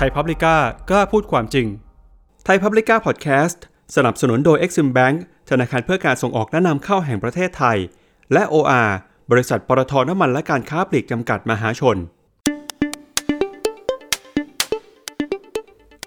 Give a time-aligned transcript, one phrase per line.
[0.00, 0.56] ไทยพับลิก้า
[0.90, 1.66] กล้าพูดความจริง
[2.44, 3.64] ไทยพับลิก้าพอดแคสต์
[3.96, 5.16] สนับสนุนโดย Exim Bank
[5.50, 7.78] ธนาคารเพื่อการส่งออกและนำเข้าแห่งประเทศไทย
[8.32, 8.90] และ OR
[9.30, 11.96] บริษัทปตทน้ำมันและการค้าปลีกจำกัดมหาชน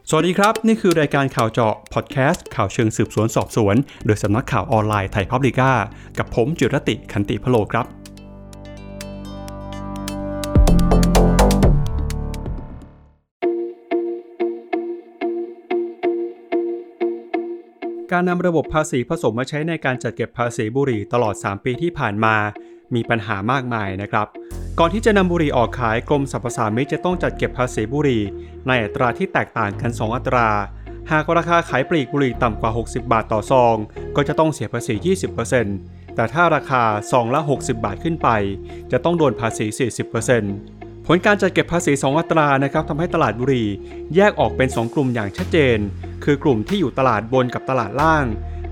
[0.09, 5.71] สวัสดีครับ นี่คือรายการข่าวเจาะพอดแคสต์ข่าวเชิงสืบสวนสอบสวน โดยสำนักข่าวออนไลน์ไทยพับลิก้า
[6.17, 8.00] กับผมจิรติขันติพโลครับ
[18.11, 22.36] การนำระบบภาษีผสมมาใช้ในการจัดเก็บภาษีบุหรี่ตลอด 3 ปีที่ผ่านมา
[22.96, 24.28] มีปัญหามากมายนะครับ
[24.79, 28.24] ก่อนที่จะนำบุหรี่ออกขายกรมสรรพสามิตจะต้องจัดเก็บภาษีบุหรี่
[28.68, 30.47] ในอัตราที่แตกต่างกัน 2 อัตรา
[31.11, 33.75] หากราคาขายปลีกบุหรี่ต่ำกว่า 60 บาทต่อซอง
[34.16, 34.94] ก็จะต้องเสียภาษี
[35.55, 38.30] 20%แต่ถ้าราคาซองละ 60 บาทขึ้นไป
[38.91, 39.66] จะต้องโดนภาษี
[40.36, 43.67] 40%ผลการจัดเก็บภาษี 2 อัตรานะครับทำให้ตลาดบุหรี่
[44.16, 45.80] แยกออกเป็น 2 กลุ่มอย่างชัดเจน
[46.23, 48.25] คือกลุ่มที่อยู่ตลาดบนกับตลาดล่าง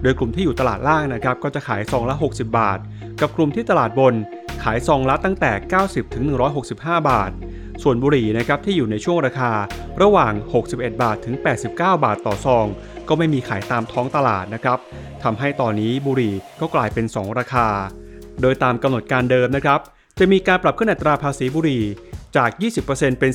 [0.03, 2.79] โดยกลุ่มที่อยู่ตลาดล่างนะครับก็จะขายซองละ 60 บาท
[3.21, 4.13] กับกลุ่มที่ตลาดบน
[4.63, 5.51] ขายซองละตั้งแต่
[5.83, 6.23] 90ถึง
[6.67, 7.31] 165 บาท
[7.83, 9.51] ส่วนบุหรี่นะครับที่อยู่ในช่วงราคา
[10.01, 10.33] ระหว่าง
[10.69, 12.65] 61 บาทถึง 89 บาทต่อซอง
[13.07, 14.79] ก็ไม่มีขายตามท้องตลาดนะครับ
[15.23, 17.67] ทำให้ตอนนี้บุหรี่ก็กลายเป็น 2 ราคา
[18.41, 19.79] โดยตามกำหนดการเดิมนะครับ
[20.19, 21.83] จะมีการปรับขึ้นอัตราภาษีบุหรี่
[22.37, 22.49] จาก
[22.85, 23.31] 20%เป็น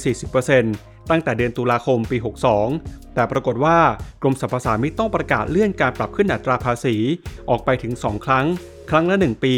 [0.53, 2.19] 40%ตั้งแต่เดือนตุลาคมปี
[2.67, 3.79] 62 แต่ปรากฏว่า
[4.23, 6.97] กรมสรรพสามิตต้องประกาศเลื่อนการปรับขึ้นอัตราภาษี
[7.51, 8.47] ออกไปถึง 2 ครั้ง
[8.91, 9.55] ครั้งละ 1 ปี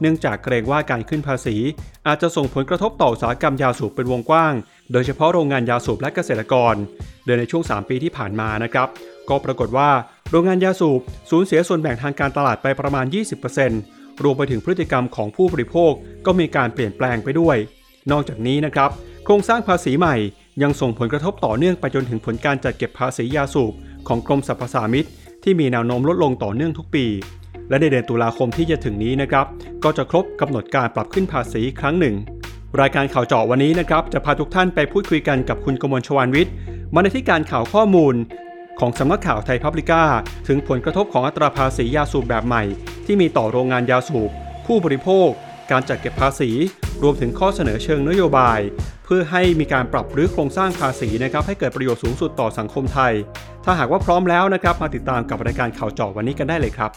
[0.00, 1.56] เนื่องจากเกรงว่าการขึ้นภาษี
[2.06, 4.54] อาจจะส่งผลกระทบต่ออุตสาหกรรมยาสูบเป็นวงกว้าง
[4.92, 6.74] โดยเฉพาะโรงงานยาสูบและเกษตรกร
[7.24, 8.88] โดยในช่วง 3 ปีที่ผ่านมานะครับ
[9.28, 9.90] ก็ปรากฏว่า
[10.30, 13.06] โรงงานยาสูบสูญเสียส่วนแบ่งทางการตลาดไปประมาณ
[13.64, 15.92] 20%รวมไปถึงพฤติกรรมของผู้บริโภค
[16.26, 17.56] ก็มีการเปลี่ยนแปลงไปด้วย
[18.12, 18.90] นอกจากนี้นะครับ
[19.24, 20.16] โครงสร้างภาษีใหม่
[20.62, 23.72] ยังส่งผลกระทบต่อเนื่องไปจนถึงผลการจัดเก็บภาษียาสูบ
[24.08, 25.08] ของกรมสรรพสามิต
[25.44, 27.06] ที่มีแนวโน้มลดลงต่อเนื่องทุกปี
[27.68, 29.46] และในเดือนตุลาคมที่จะถึงนี้นะครับ
[29.84, 32.14] ก็จะครบกำหนดการปรับขึ้นภาษีครั้งหนึ่ง
[32.80, 36.54] รายการข่าวเจาะวันนี้นะครับ จะพาทุกท่านไปพูดคุยกันกับคุณกมลชวานวิทย์
[36.94, 38.14] บรรณาธิการข่าวข้อมูล
[38.80, 40.02] ของสำนักข่าวไทยพับลิก้า
[40.48, 42.62] ถึงผลกระทบของอัตราภาษียาสูบแบบใหม่
[43.06, 44.30] ที่มีต่อโรงงานยาสูบ
[44.66, 45.28] ผู้บริโภค
[45.72, 46.50] การจัดเก็บภาษี
[47.02, 48.60] รวมถึงข้อเสนอเชิงนโยบาย
[49.04, 53.12] เพื่อให้มีการปรับรื้อโครงสร้างภาษีนะครับให้เกิดประโยชน์สูงสุดต่อสังคมไทย
[53.64, 56.90] ถ้าหากว่าพร้อมแล้วนะครับมาติดตามกับรายการข่าวเจาะวันนี้กันได้เลยครับ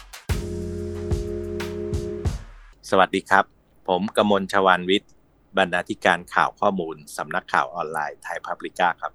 [2.89, 3.43] สวัสดีครับ
[3.87, 5.11] ผมกมลชวานวิทย์
[5.57, 9.11] บรรณาธิการข่าวข้อมูลสำนักข่าวออนไลน์ไทยพับลิก้าครับ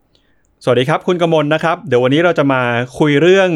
[0.65, 2.63] สวัสดีครับ คุณกมลนะครับ เดี๋ยววันนี้เราจะมา
[2.99, 3.51] คุยเรื่อง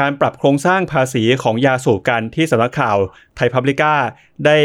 [0.04, 2.96] ารปรับโครงสร้างภาษีของยาสูบกันที่สำนักข่าว
[3.36, 3.94] ไทยพับลิก้า
[4.46, 4.58] ได้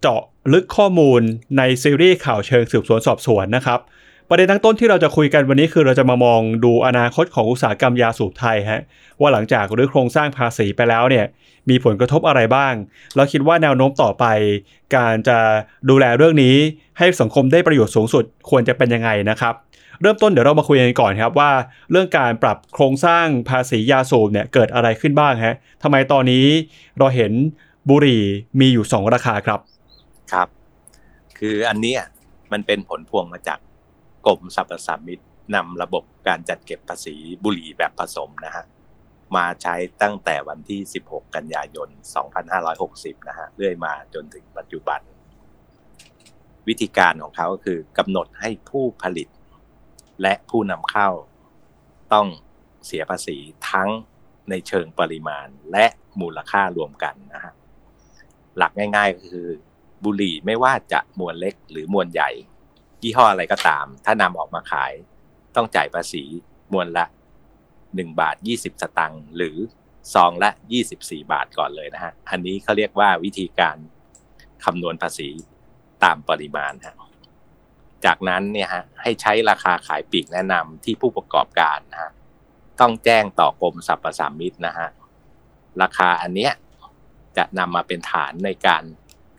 [0.00, 1.20] เจาะลึกข้อมูล
[1.58, 3.80] ในซีรีส์ข่าวเชิงสืบสวนสอบสวนนะครับ
[4.28, 8.82] ประเด็นตั้งต้นที่เราจะคุยกันวันนี้คือเราจะมามองดูอนาคตของอุตสาหกรรมยาสูบไทยฮะ
[9.20, 11.26] ว่าหลังจากรื้อโครงสร้างภาษีไปแล้วเนี่ย
[11.68, 12.74] มีผลกระทบอะไรบ้าง
[13.14, 14.24] แล้วคิดว่าแนวโน้มต่อไป
[14.96, 15.38] การจะ
[15.90, 16.56] ดูแลเรื่องนี้
[16.98, 19.54] ให้สังคมได้ประโยชน์สูงสุดควรจะเป็นยังไงนะครับ
[20.00, 21.50] เริ่มต้นเดี๋ยวเรามาคุยกันก่อนครับว่า
[21.90, 26.46] เรื่องการปรับโครงสร้างภาษียาสูบเนี่ยเกิดอะไรขึ้นบ้างฮะทำไมตอนนี้
[26.98, 27.32] เราเห็น
[27.88, 28.22] บุหรี่
[28.60, 29.60] มีอยู่ 2 ราคาครับ
[30.32, 30.48] ครับ
[31.38, 32.00] คืออันเนี้ย
[32.52, 33.58] มันเป็นผลพวงมาจาก
[34.26, 35.20] กรมสรรพสามิต
[35.54, 38.64] นำระบบการจัดเก็บภาษีบุหรี่แบบผสมนะฮะ
[39.36, 41.88] มาใช้ตั้งแต่วันที่ 16 กันยายน
[42.58, 45.00] 2560 นะฮะเรื่อยมาจนถึงปัจจุบัน
[46.68, 49.28] วิธีการของเขาก็คือกำหนดให้ผู้ผลิต
[50.22, 51.08] และผู้นำเข้า
[52.12, 52.26] ต้อง
[52.86, 53.36] เสียภาษี
[53.70, 53.90] ทั้ง
[54.50, 55.86] ในเชิงปริมาณและ
[56.20, 57.52] มูลค่ารวมกันนะฮะ
[58.56, 59.48] หลักง่ายๆก็คือ
[60.04, 62.30] บุหรี่ไม่ว่าจะมวลเล็กหรือมวลใหญ่
[63.02, 64.92] ยี่ห้ออะไรก็ตาม ถ้านำออกมาขาย
[65.56, 66.24] ต้องจ่ายภาษี
[66.72, 67.04] มวลละ
[67.62, 69.56] 1 บาท 20 สตังค์หรือ
[70.14, 70.50] ซองละ
[70.90, 73.76] 24 บาทก่อนเลยนะฮะ อันนี้เขาเรียกว่าวิธีการ
[74.64, 75.28] คำนวณภาษี
[76.04, 76.96] ตามปริมาณฮะ
[78.04, 82.10] จากนั้นเนี่ยฮะให้ใช้ราคาขายปลีกแนะนำที่ผู้ประกอบการนะฮะ
[82.80, 84.88] ต้องแจ้งต่อกรมสรรพสามิตนะฮะ
[85.82, 86.52] ราคาอันเนี้ย
[87.36, 88.82] จะนำมาเป็นฐานในการ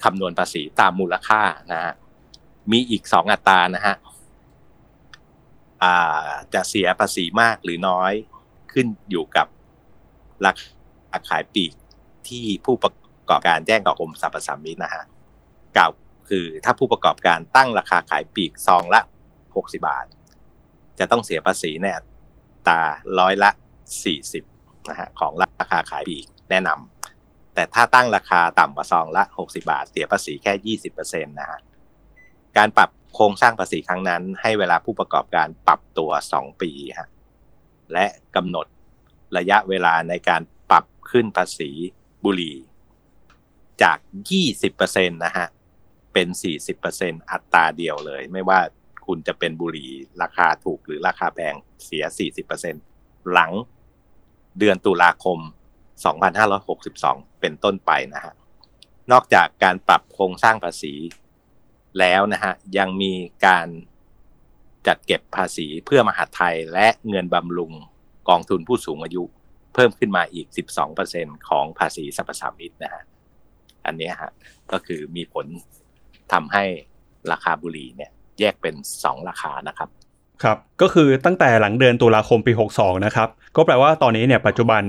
[0.08, 1.42] คำนวณภาษีตามมูลค่า
[1.74, 1.94] นะฮะ
[2.72, 3.96] มีอีกสองอัตรานะฮะ
[6.54, 8.14] จะเสียภาษีมากหรือน้อย
[8.74, 9.48] ขึ้นอยู่กับ
[10.46, 11.74] ราคาขายปีก
[12.28, 12.94] ที่ผู้ประ
[13.30, 15.04] กอบการแจ้งกับกรมสรรพสามิตนะฮะ
[15.78, 15.92] กล่าว
[16.30, 19.02] คือถ้าผู้ประกอบการตั้งราคาขายปีกซองละ
[19.46, 20.06] 60บาท
[21.00, 22.02] จะต้องเสียภาษีในอั
[22.68, 22.82] ตา
[23.20, 23.50] ร้อยละ
[24.20, 26.97] 40นะฮะของราคาขายปีกแนะนำ
[27.58, 31.60] แต่ถ้าตั้งราคาต่ำกว่าซองละ 60 บาท เสียภาษีแค่ 20%นะฮะ
[32.58, 37.10] การปรับโครงสร้างภาษีครั้งนั้น ให้เวลาผู้ประกอบการปรับตัว 2 ปีฮะ
[37.94, 38.06] และ
[38.36, 38.66] กำหนด
[39.38, 41.72] ระยะเวลาในการปรับขึ้นภาษี
[42.24, 42.58] บุหรี่
[43.84, 43.98] จาก
[44.58, 45.48] 20%นะฮะ
[46.14, 46.28] เป็น
[46.80, 48.60] 40%อัตราเดียวเลย ไม่ว่า
[49.06, 51.56] คุณจะเป็นบุหรี่ราคาถูกหรือราคาแพง
[51.86, 52.04] เสีย
[52.68, 53.52] 40%หลัง
[54.60, 55.40] เดือนตุลาคม
[56.06, 58.34] 2562 เป็นต้นไปนะฮะ
[59.12, 60.94] นอกจากการปรับโครงสร้างภาษี
[62.00, 63.14] แล้วนะฮะยังมี
[63.46, 63.68] การ
[64.88, 67.72] จัดเก็บภาษีเพื่อมหาไทยและเงินบำรุง
[68.30, 69.24] กองทุนผู้สูงอายุ
[69.74, 70.48] เพิ่มขึ้นมาอีก
[70.98, 73.04] 12%ของภาษีสรรพสามิตนะฮะ
[73.86, 74.32] อันนี้ฮะ
[74.72, 75.46] ก็คือมีผล
[76.34, 76.64] ทำให้
[77.32, 79.90] ราคาบุหรี่เนี่ยแยกเป็น 2 ราคานะครับ
[80.44, 84.84] ครับ ก็คือตั้งแต่หลังเดือนตุลาคมปี 62 นะครับ ก็แปลว่าตอนนี้เนี่ยปัจจุบัน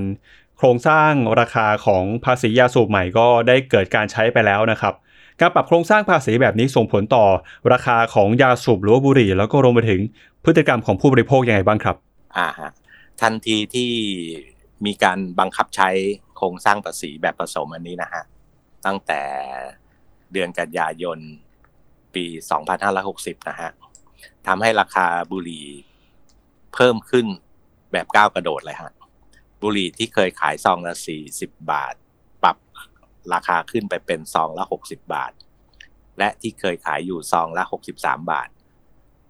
[0.59, 4.93] โครงสร้างราคาของภาษียาสูบใหม่ก็ได้เกิดการใช้ไปแล้วนะครับ
[5.39, 7.25] การปรับโครงสร้างภาษีแบบนี้ส่งผลต่อ
[7.73, 10.01] ราคาของยาสูบหรือบุหรี่ แล้วก็รวมไปถึง
[10.43, 11.95] พฤติกรรมของผู้บริโภคยังไงบ้างครับ
[12.37, 12.69] อ่าฮะ
[13.21, 13.91] ทันทีที่
[14.85, 15.89] มีการบังคับใช้
[16.37, 18.23] โครงสร้างภาษีแบบผสมอันนี้นะฮะ
[18.85, 19.21] ตั้งแต่
[20.31, 21.19] เดือนกันยายน
[22.15, 22.25] ปี
[22.87, 23.69] 2560 นะฮะ
[24.47, 25.65] ทำให้ราคาบุหรี่
[26.73, 27.25] เพิ่มขึ้น
[27.91, 28.91] แบบก้าวกระโดดเลยฮะ
[29.61, 30.93] บุหรี่ที่เคยขายซองละ
[31.25, 31.95] 40บบาท
[32.43, 32.57] ปรับ
[33.33, 35.31] ราคาขึ้นไปเป็นซองละ60บบาท
[36.19, 38.49] และที่เคยขายอยู่ซองละ63บสามบาท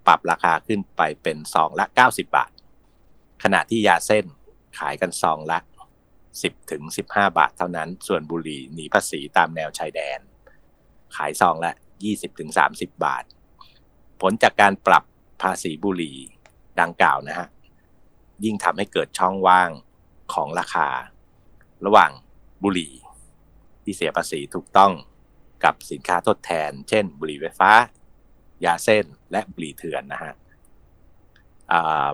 [0.07, 2.51] ปรับราคาขึ้นไปเป็นซองละ90บบาท
[3.43, 4.25] ขณะที่ยาเส้น
[4.79, 5.59] ขายกันซองละ
[6.15, 10.19] 10ถึง15บาทเท่านั้น ส่วนบุหรี่หนีภาษีตามแนวชายแดน
[11.15, 11.71] ขายซองละ
[12.05, 13.23] 20ถึง30บาท
[14.21, 15.03] ผลจากการปรับ
[15.41, 16.17] ภาษีบุหรี่
[16.81, 17.47] ดังกล่าวนะฮะ
[18.43, 19.69] ยิ่งทำให้เกิดช่องว่าง
[20.33, 20.87] ของราคา
[21.85, 22.11] ระหว่าง
[22.63, 22.93] บุหรี่
[23.83, 24.91] ที่เสียภาษีถูกต้อง
[25.63, 27.71] กับสินค้าทดแทน เช่น บุหรี่ไฟฟ้า
[28.65, 30.33] ยาเส้นและบุหรี่เถื่อนนะฮะ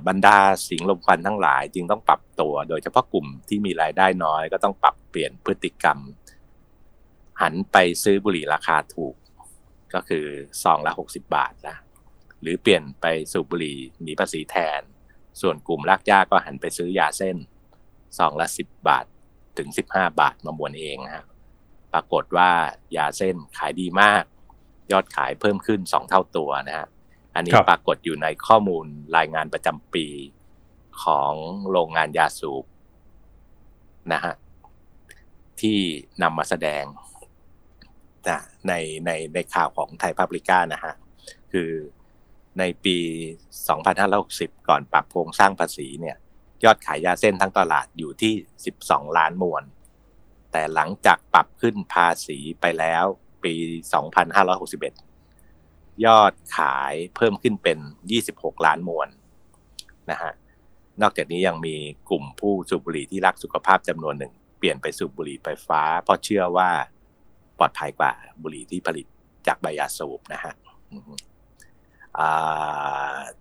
[0.07, 5.99] บรรดาสิงลมควันทั้งหลายจึงต้องปรับตัว โดยเฉพาะกลุ่มที่มีรายได้น้อยก็ต้องปรับเปลี่ยนพฤติกรรม
[7.41, 9.15] หันไปซื้อบุหรี่ราคาถูก
[9.93, 10.25] ก็คือ
[10.63, 11.75] ซองละ 60 บาทนะ
[12.41, 14.81] หรือเปลี่ยนไปสูบบุหรี่หนีภาษีแทน
[15.41, 17.37] ส่วนกลุ่มรากหญ้าก็หันไปซื้อยาเส้น
[18.17, 19.05] ซองละ10บาท
[19.57, 21.25] ถึง15บาทมามวนเองนะ
[21.93, 22.51] ปรากฏว่า
[22.95, 24.23] ยาเส้นขายดีมาก
[24.91, 26.87] ยอดขายเพิ่มขึ้น2เท่าตัวนะฮะ
[27.35, 28.85] อันนี้ปรากฏอยู่ในข้อมูล
[29.17, 30.07] รายงานประจำปี
[31.03, 31.33] ของ
[31.71, 32.65] โรงงานยาสูบ
[34.13, 34.33] นะฮะ
[35.61, 35.79] ที่
[36.21, 36.83] นำมาแสดง
[38.27, 38.73] นะใน
[39.05, 40.93] ในในข่าวของไทยพับลิก้านะฮะ
[41.51, 41.71] คือ
[42.59, 42.97] ในปี
[43.83, 46.17] 2560 ก่อนปรับโครงสร้างภาษีเนี่ย
[46.63, 48.33] ยอดขายยาเส้นทั้งตลาดอยู่ที่
[48.75, 49.63] 12 ล้านมวน
[50.51, 53.05] แต่หลังจากปรับขึ้นภาษีไปแล้ว
[53.43, 53.53] ปี
[55.19, 57.77] 2561 ยอดขายเพิ่มขึ้นเป็น
[58.21, 59.07] 26 ล้านมวน
[60.11, 60.33] นะฮะ
[61.01, 61.75] นอกจากนี้ยังมี
[62.09, 66.69] กลุ่มผู้สูบบุหรี่ที่รักสุขภาพจำนวนหนึ่ง เปลี่ยนไปสูบบุหรี่ไฟฟ้า เพราะเชื่อว่า
[67.57, 68.11] ปลอดภัยกว่า
[68.41, 69.05] บุหรี่ที่ผลิต
[69.47, 70.53] จากใบยาสูบนะฮะ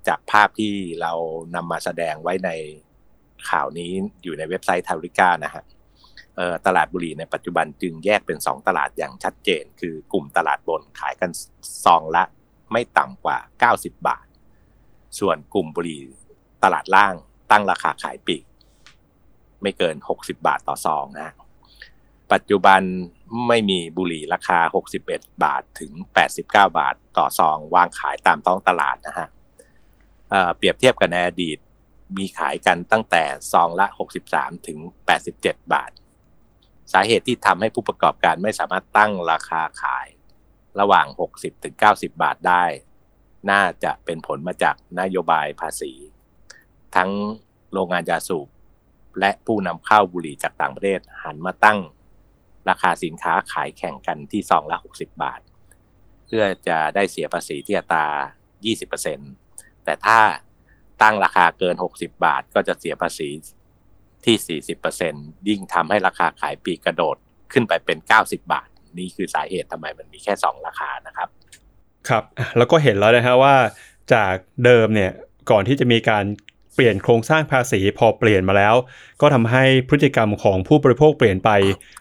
[0.09, 1.13] จากภาพที่เรา
[1.55, 2.51] นำมาแสดงไว้ใน
[3.51, 3.91] ข่าวนี้
[4.23, 5.65] อยู่ในเว็บไซต์ทาริก้านะฮะ
[6.67, 11.31] ตลาดบุหรี่ในปัจจุบันจึงแยกเป็น 2 ตลาดอย่างชัดเจน คือกลุ่มตลาดบนขายกัน
[11.85, 12.25] ซองละ
[12.73, 13.39] ไม่ต่ำกว่า
[13.73, 14.27] 90 บาท
[15.19, 16.03] ส่วนกลุ่มบุหรี่
[16.65, 17.15] ตลาดล่าง
[17.51, 18.45] ตั้งราคาขายปีก
[19.63, 21.35] ไม่เกิน 60 บาทต่อซองนะ
[22.33, 22.81] ปัจจุบัน
[23.49, 24.59] ไม่มีบุหรี่ราคา
[25.03, 29.29] 61 บาทถึง 89 บาทต่อซอง วางขายตามท้องตลาดนะฮะ
[30.57, 31.59] เปรียบเทียบกับในอดีต
[32.17, 33.87] มีขายกันตั้งแต่ซองละ
[34.27, 34.79] 63 ถึง
[35.27, 35.91] 87 บาท
[36.93, 40.07] สาเหตุที่ทำให้ผู้ประกอบการไม่สามารถตั้งราคาขาย
[40.81, 41.07] ระหว่าง
[41.37, 42.65] 60 ถึง 90 บาทได้
[43.51, 45.93] น่าจะเป็นผลมาจากนโยบายภาษี
[46.97, 47.11] ทั้ง
[47.73, 48.49] โรงงานยาสูบ
[49.21, 51.79] และผู้นำเข้าบุหรี่จากต่างประเทศหันมาตั้ง
[52.69, 55.41] ราคาสินค้าขายแข่งกันที่ซองละ 60 บาท
[56.27, 58.07] เพื่อจะได้เสียภาษีที่อัตรา
[58.91, 60.19] 20%แต่ถ้า
[61.03, 63.29] ตั้งราคาเกิน 60 บาท ก็จะเสียภาษี
[64.25, 64.61] ที่
[65.07, 67.17] 40%ยิ่งทำให้ราคาขายปีกระโดด
[67.53, 71.29] ขึ้นไปเป็น 90 บาท นี่คือสาเหตุทำไมมันมีแค่ 2 ราคานะครับ
[72.09, 72.25] ครับ
[72.57, 73.55] แล้วก็เห็นแล้วนะฮะว่า
[74.15, 74.35] จาก
[74.65, 75.11] เดิมเนี่ย
[75.51, 76.25] ก่อนที่จะมีการ
[76.75, 78.75] เปลี่ยนโครงสร้างภาษีพอเปลี่ยนมาแล้ว
[79.21, 81.51] ก็ทำให้พฤติกรรมของผู้บริโภคเปลี่ยนไป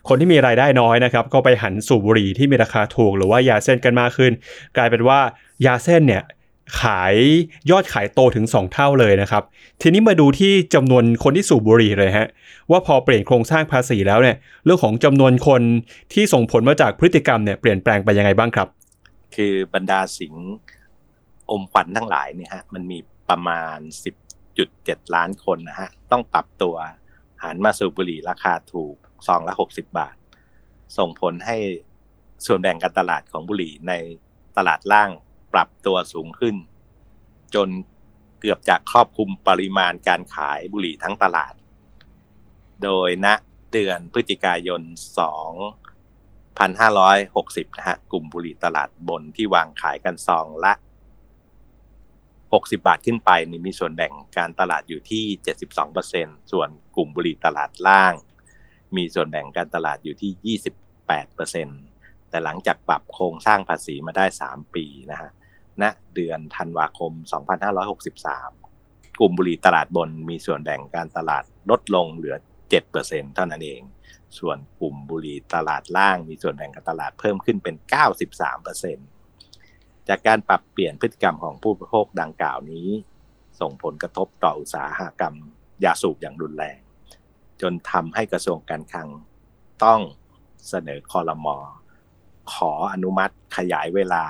[0.08, 4.32] คนที่มีรายได้น้อยนะครับก็ไปหันสูบบุหรี่ที่มีราคาถูก หรือว่ายาเส้นกันมากขึ้น
[4.78, 5.20] กลายเป็นว่า
[5.66, 6.24] ยาเส้นเนี่ย
[6.82, 7.16] ขาย
[7.72, 9.44] ยอดขายโตถึง 2 เท่าเลยนะครับ
[9.82, 12.28] ทีนี้มาดูที่จำนวนคนที่สูบบุหรี่เลยฮะ
[12.72, 15.62] ว่าพอเปลี่ยนโครงสร้างภาษีแล้วเนี่ยเรื่องของจำนวนคน
[16.14, 18.68] ที่ส่งผลมาจากพฤติกรรมเนี่ยเปลี่ยนแปลงไปยังไงบ้างครับ
[19.36, 20.36] คือบรรดาสิง
[21.52, 22.98] อมควันทั้งหลายเนี่ยฮะมันมี
[23.30, 23.78] ประมาณ
[24.42, 26.76] 10.7 ล้านคนนะฮะต้องปรับตัว
[27.44, 28.96] หันมาสูบบุหรี่ราคาถูก
[29.28, 30.16] ซองละ60 บาท
[30.98, 31.58] ส่งผลให้
[32.46, 33.94] ส่วนแบ่งการตลาดของบุหรี่ใน
[34.58, 35.10] ตลาดล่าง
[35.54, 36.56] ปรับตัวสูงขึ้น
[37.56, 37.70] จน
[38.40, 41.54] เกือบจะครอบคลุมปริมาณการขายบุหรี่ทั้งตลาด
[42.84, 43.28] โดยณ
[43.72, 44.82] เดือนพฤศจิกายน
[46.50, 50.74] 2560 นะฮะ กลุ่มบุหรี่ตลาดบนที่วางขายกันซองละ
[52.54, 55.24] 60 บาทขึ้นไปนี่มีส่วนแบ่งการตลาดอยู่ที่
[55.88, 58.14] 72%ส่วนกลุ่มบุหรี่ตลาดล่าง
[58.96, 60.58] มีส่วนแบ่งการตลาดอยู่ที่
[61.22, 65.32] 28%แต่หลังจากปรับโครงสร้างภาษีมาได้ 3 ปีนะฮะ
[65.82, 65.84] ณ
[66.16, 67.12] เดือนธันวาคม
[67.96, 72.36] 2563 กลุ่มบุหรี่ตลาดบนมีส่วนแบ่งการตลาดลดลงเหลือ
[72.86, 73.82] 7%เท่านั้นเอง
[74.40, 77.76] ส่วนกลุ่มบุหรี่ตลาดล่างมีส่วนแบ่งการตลาดเพิ่มขึ้นเป็น
[78.92, 82.88] 93%จากการปรับเปลี่ยนพฤติกรรมของผู้บริโภคดังกล่าวนี้
[83.60, 85.36] ส่งผลกระทบต่ออุตสาหกรรม
[85.84, 86.80] ยาสูบอย่างรุนแรง
[87.62, 89.10] จนทำให้กระทรวงการคลัง
[89.84, 90.00] ต้อง
[90.70, 91.58] เสนอคอรมอ
[92.54, 94.24] ขออนุมัติขยายเวลา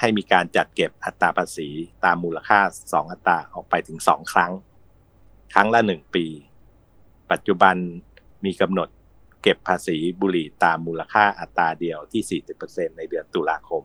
[0.00, 1.68] ให้มีการจัดเก็บอัตราภาษี
[2.04, 4.52] ตามมูลค่า 2 อัตราออกไปถึง 2 ครั้ง
[5.52, 6.26] ครั้งละ 1 ปี
[7.30, 7.76] ปัจจุบัน
[8.44, 8.88] มีกำหนด
[9.42, 13.82] เก็บภาษีบุหรี่ตามมูลค่าอัตราเดียวที่ 40%ในเดือนตุลาคม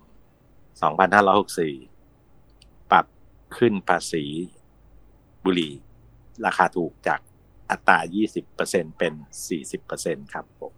[2.06, 3.06] 2564 ปรับ
[3.58, 4.26] ขึ้นภาษี
[5.44, 5.74] บุหรี่
[6.46, 7.20] ราคาถูกจาก
[7.72, 7.98] อัตรา
[8.48, 9.14] 20%เป็น
[9.74, 10.74] 40%ครับผม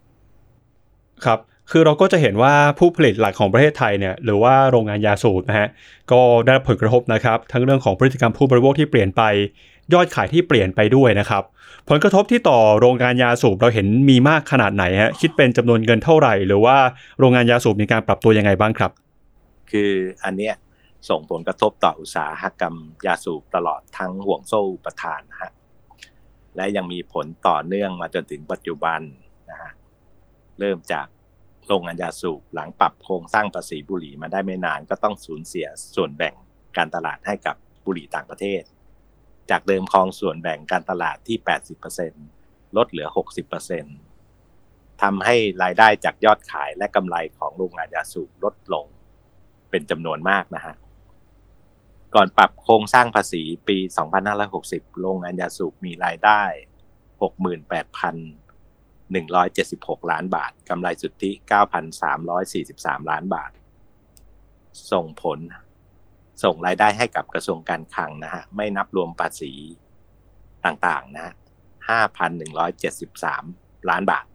[1.24, 5.68] ครับ คือเราก็จะเห็นว่าผู้ผลิตหลักของประเทศไทยเนี่ยหรือว่าโรงงานยาสูบนะฮะ
[6.12, 9.22] ก็ได้รับผลกระทบนะครับทั้งเรื่องของพฤติกรรมผู้บริโภคที่เปลี่ยนไป
[9.94, 11.42] ยอดขายที่เปลี่ยนไปด้วยนะครับ
[11.88, 16.76] ผลกระทบที่ต่อโรงงานยาสูบเราเห็นมีมากขนาดไหนฮะคิดเป็นจำนวนเงินเท่าไหร่ หรือว่า
[17.18, 18.90] โรงงานยาสูบมีการปรับตัวยังไงบ้างครับ
[19.70, 19.92] คือ
[20.24, 20.54] อันเนี้ย
[21.08, 22.74] ส่งผลกระทบต่ออุตสาหกรรม
[23.06, 25.52] ยาสูบตลอดทั้งห่วงโซ่อุปทานฮะ
[26.56, 29.00] และยังมีผลต่อเนื่องมาจนถึงปัจจุบัน
[29.50, 29.70] นะฮะ
[30.60, 31.06] เริ่มจาก
[31.68, 36.34] โรงงานยาสูบหลังปรับโครงสร้างภาษีบุหรี่มาได้ไม่นานก็ต้องสูญเสียส่วนแบ่ง
[36.76, 38.62] การตลาดให้กับบุหรี่ต่างประเทศ
[39.50, 41.38] จากเดิมครองส่วนแบ่งการตลาดที่
[42.06, 43.08] 80%ลดเหลือ
[44.04, 48.86] 60%ทำให้รายได้จากยอดขายและกำไรของโรงงานยาสูบลดลง
[49.70, 50.74] เป็นจำนวนมากนะฮะ
[52.14, 53.78] ก่อนปรับโครงสร้างภาษีปี
[54.38, 56.42] 2560 โรงงานยาสูบมีรายได้
[57.22, 58.47] 68,000
[59.16, 61.30] 176 ล้านบาทกำไรสุทธิ
[62.20, 63.50] 9,343 ล้านบาท
[64.92, 65.38] ส่งผล
[66.44, 69.52] ส่งรายได้ให้กับกระทรวงการคลังนะฮะไม่นับรวมภาษี
[70.64, 71.34] ต่างๆนะฮะ
[72.60, 74.26] 5,173 ล้านบาท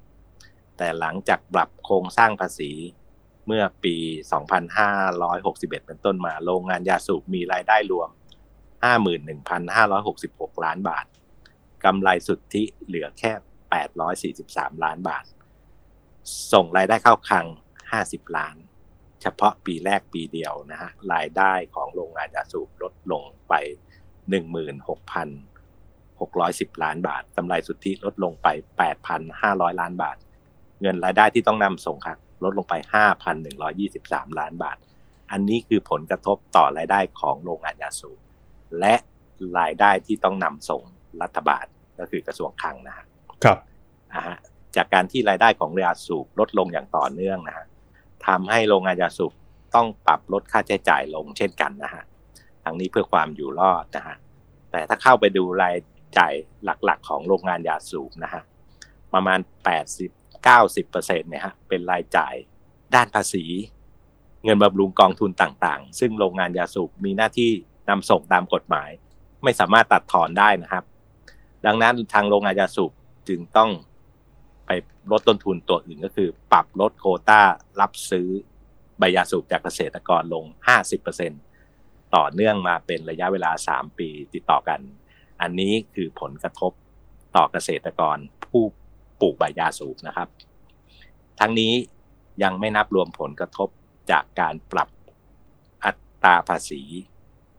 [0.78, 2.72] แต่หลังจากปรับโครงสร้างภาษี
[3.48, 3.96] เมื่อปี
[4.72, 8.10] 2561 เป็นต้นมา โรงงานยาสูบมีรายได้รวม
[9.76, 11.06] 51,566 ล้านบาท
[11.84, 13.32] กำไรสุทธิเหลือแค่
[13.74, 15.26] 843 ล้านบาท
[16.54, 17.46] ส่งรายได้เข้าคลัง
[17.92, 18.56] 50 ล้าน
[19.22, 23.54] เฉพาะปีแรกปีเดียวนะฮะรายได้ของโรงงานยาสูบลดลงไป
[24.34, 28.48] 16,610 ล้านบาทกำไรสุทธิลดลงไป
[29.14, 30.18] 8,500 ล้านบาท
[30.82, 32.74] เงินรายได้ที่ต้องนำส่งครับลดลงไป
[33.58, 34.78] 5,123 ล้านบาท
[35.32, 38.20] อันนี้คือผลกระทบต่อรายได้ของโรงงานยาสูบ
[38.80, 38.96] และ
[39.60, 40.82] รายได้ที่ต้องนำส่ง
[41.22, 41.66] รัฐบาล
[42.00, 43.06] ก็คือกระทรวงคลังนะฮะ
[43.44, 43.58] ครับ
[44.14, 44.36] นะฮะ
[44.76, 47.66] จากการที่รายได้ของยาสูบลดลงอย่างต่อเนื่องนะฮะ
[48.28, 49.32] ทำให้โรงงานยาสูบ
[49.76, 52.04] ต้องปรับลดค่าใช้จ่ายลงเช่นกันนะฮะ
[52.64, 54.16] ทั้งนี้เพื่อความอยู่รอดนะฮะ
[54.72, 55.76] แต่ถ้าเข้าไปดูราย
[56.18, 56.34] จ่าย
[56.64, 58.42] หลักๆ ของโรงงานยาสูบนะฮะ
[59.14, 59.40] ประมาณ
[60.14, 62.34] 80-90%เนี่ยฮะเป็นรายจ่าย
[62.96, 63.46] ด้านภาษี
[64.44, 67.50] เงินบำรุงกองทุนต่างๆ ซึ่งโรงงานยาสูบมีหน้าที่
[67.90, 68.90] นำส่งตามกฎหมาย
[69.44, 70.84] ไม่สามารถตัดถอนได้นะครับ
[71.66, 72.92] ดังนั้นทางโรงงานยาสูบ
[73.28, 73.72] จึงต้อง
[74.66, 74.70] ไป
[75.12, 77.42] ลดต้นทุนตัวอื่นก็คือ ปรับลดโควต้า
[77.82, 78.28] รับซื้อ
[79.00, 80.46] ใบยาสูบจากเกษตรกรลง
[81.30, 84.80] 50%ต่อเนื่องมาเป็นระยะเวลา 3 ปีติดต่อกัน
[85.42, 86.72] อันนี้คือผลกระทบ
[87.36, 88.64] ต่อเกษตรกรผู้
[89.22, 90.28] ปลูกใบยาสูบนะครับ
[91.40, 91.74] ทั้งนี้
[92.44, 93.70] ยังไม่นับรวมผลกระทบ
[94.12, 94.90] จากการปรับ
[95.86, 95.92] อั
[96.24, 96.82] ตราภาษี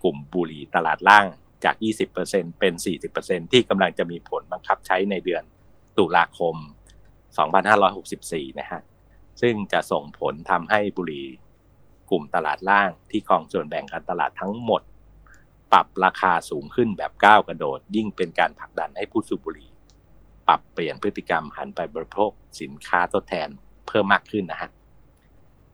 [0.02, 1.26] กลุ่มบุหรี่ตลาดล่าง
[1.64, 1.75] จาก
[2.18, 2.73] 20%เป็น
[3.12, 5.42] 40%ที่กำลังจะมีผลบังคับใช้ในเดือน
[5.99, 6.57] ตุลาคม
[7.77, 8.81] 2564 นะฮะ
[9.41, 11.25] ซึ่งจะส่งผลทำให้บุรี
[12.11, 14.83] กลุ่มตลาดล่างที่ครองส่วนแบ่งการตลาดทั้งหมด
[15.73, 19.71] ปรับราคาสูงขึ้นแบบก้าวกระโดด ยิ่งเป็นการผลักดันให้ผู้สูบบุหรี่
[20.49, 23.49] ปรับเปลี่ยนพฤติกรรมหันไปบริโภคสินค้าทดแทน
[23.87, 24.71] เพิ่มมากขึ้นนะฮะ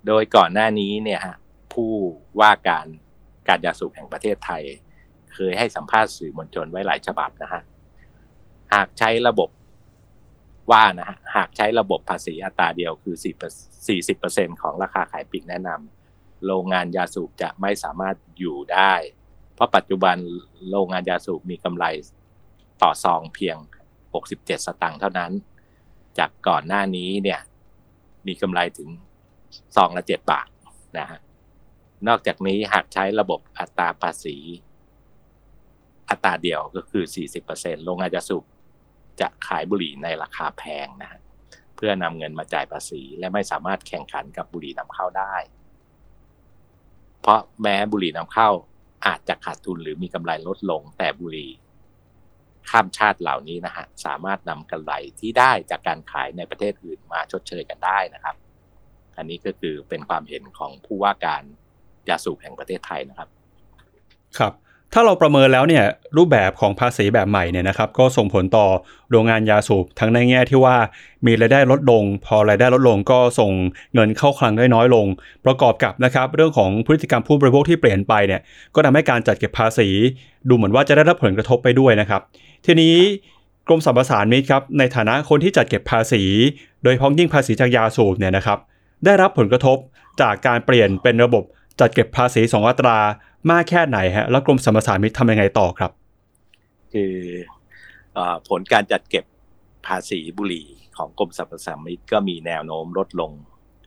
[0.06, 1.36] โดยก่อนหน้านี้เนี่ยฮะ
[1.72, 1.92] ผู้
[2.40, 2.86] ว่าการ
[3.48, 4.62] การยาสูบแห่งประเทศไทย
[5.34, 7.62] เคยให้สัมภาษณ์สื่อมวลชนไว้หลายฉบับนะฮะ
[8.74, 9.48] หากใช้ระบบ
[10.70, 13.16] ว่านะฮะหากใช้ระบบภาษีอัตราเดียวคือ
[13.88, 18.92] 40%ของราคาขายปลีกแนะนำโรงงานยาสูบจะไม่สามารถอยู่ได้
[19.54, 20.16] เพราะปัจจุบัน
[20.70, 21.84] โรงงานยาสูบมีกำไร
[22.82, 23.56] ต่อซองเพียง
[24.10, 25.32] 67 สตางค์เท่านั้น
[26.18, 27.40] จากก่อนหน้านี้เนี่ย
[28.26, 28.88] มีกำไรถึง
[29.76, 30.48] ซองละ 7 บาท
[30.98, 31.20] นะฮะ
[32.08, 34.36] นอกจากนี้หากใช้ระบบอัตราภาษี
[36.10, 37.04] อัตราเดียวก็คือ
[37.44, 38.44] 40%โรงงานยาสูบ
[39.20, 41.20] จะขายบุหรี่ในราคาแพงนะฮะ
[41.76, 45.34] เพื่อนำเงินมาจ่ายภาษี และไม่สามารถแข่งขันกับบุหรี่นำเข้าได้
[47.20, 48.48] เพราะแม้บุหรี่นำเข้า
[49.06, 51.50] อาจจะขาดทุนหรือมีกำไรลดลง แต่บุหรี่
[52.70, 58.36] ข้ามชาติเหล่านี้นะฮะสามารถนำกำไรที่ได้จากการขายในประเทศอื่นมาชดเชยกันได้นะครับ
[59.16, 61.42] อันนี้ก็คือเป็นความเห็นของผู้ว่าการ
[62.08, 63.28] ยาสูบแห่งประเทศไทยนะครับ
[64.38, 64.52] ครับ
[64.94, 65.84] ถ้าเราประเมินแล้วเนี่ย
[66.16, 68.66] รูปแบบของภาษีแบบใหม่เนี่ยนะครับก็ส่งผลต่อ
[69.10, 70.76] โรงงานยาสูบทั้งในแง่ที่ว่า
[71.26, 73.52] มีรายได้ลดลง พอรายได้ลดลงก็ส่ง
[73.94, 75.06] เงินเข้าคลังได้น้อยลง
[75.44, 78.40] ประกอบกับนะครับเรื่องของพฤติกรรมผู้บริโภคที่เปลี่ยนไปเนี่ย
[78.74, 79.88] ก็ทำให้การจัดเก็บภาษี
[80.48, 82.20] ดูเหมือนว่าจะได้รับผลกระทบไปด้วยนะครับ
[82.66, 82.94] ทีนี้
[83.68, 86.22] กรมสรรพสามิตครับในฐานะคนที่จัดเก็บภาษี
[86.82, 88.58] โดยพ้องยิ่งภาษีจากยาสูบเนี่ยนะครับ
[89.04, 89.76] ได้รับผลกระทบ
[90.20, 91.44] จากการเปลี่ยนเป็นระบบ
[91.80, 92.98] จัดเก็บภาษี 2 อัตรา
[93.50, 95.90] มากแค่ไหนฮะแล้วกรมสรรพสามิตทำยังไงต่อครับ
[96.92, 97.14] คือ
[98.16, 98.18] อ
[98.48, 99.24] ผลการจัดเก็บ
[99.86, 100.66] ภาษีบุหรี่
[100.96, 103.32] ของกรมสรรพสามิตก็มีแนวโน้มลดลง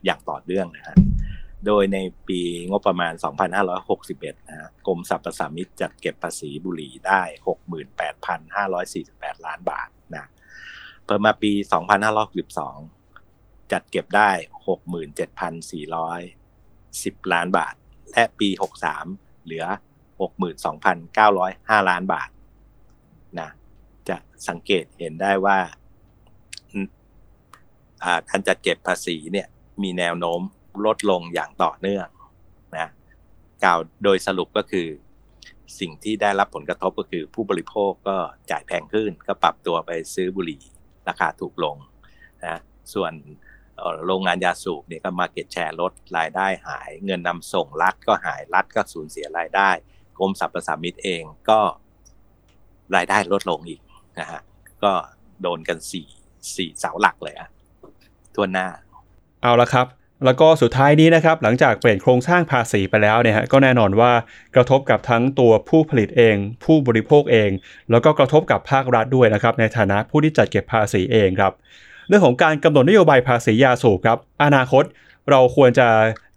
[0.04, 0.96] อย่างต่อเนื่องนะฮะ
[1.66, 3.12] โดยในปีงบประมาณ
[3.80, 7.22] 2561 นะฮะกรมสรรพสามิตจัดเก็บภาษีบุหรี่ได้
[8.54, 10.26] 68,548 ล้านบาทนะ
[11.04, 11.52] เพิ่มมาปี
[12.42, 14.30] 2562 จัดเก็บได้
[16.00, 17.74] 67,410 ล้านบาท
[18.12, 19.64] และปี 63 เหลือ
[20.96, 22.28] 62,905 ล้านบาท
[23.40, 23.48] นะ
[24.08, 24.16] จะ
[24.48, 25.58] สังเกตเห็นได้ว่า
[28.28, 29.46] การจัดเก็บภาษีเนี่ย
[29.82, 30.40] มีแนวโน้ม
[30.86, 32.08] ลดลงอย่างต่อเนื่อง
[32.76, 32.88] นะ
[33.64, 34.88] กล่าวโดยสรุปก็คือ
[35.80, 38.16] สิ่งที่ได้รับผลกระทบก็คือผู้บริโภคก็
[38.50, 40.62] จ่ายแพงขึ้น ก็ปรับตัวไปซื้อบุหรี่
[41.08, 41.76] ราคาถูกลง
[42.44, 42.56] นะ
[42.94, 43.12] ส่วน
[44.06, 49.70] โรงงานยาสูบเนี่ยก็มาเก็ตแชร์ลดรายได้หาย เงินนำส่งรัฐก็หายรัฐก็สูญเสียรายได้
[50.18, 51.60] กรมสรรพสามิตเองก็
[52.96, 53.80] รายได้ลดลงอีก
[54.18, 54.40] นะฮะ
[54.84, 54.92] ก็
[55.42, 56.08] โดนกันสี่
[56.56, 57.48] สี่เสาหลักเลยอะ
[58.34, 58.68] ทั่วหน้า
[59.42, 59.86] เอาละครับ
[60.24, 64.12] แล้วก็สุดท้ายนี้นะครับ หลังจากเปลี่ยนโครงสร้างภาษีไปแล้วเนี่ยฮะก็แน่นอนว่า
[64.54, 67.50] กระทบกับทั้งตัวผู้ผลิตเอง ผู้บริโภคเอง
[67.90, 71.52] แล้วก็กระทบกับภาครัฐด้วยนะครับ ในฐานะผู้ที่จัดเก็บภาษีเองครับ
[72.08, 74.84] เรื่องของการกำหนดนโยบายภาษียาสูบครับ อนาคต
[75.30, 75.88] เราควรจะ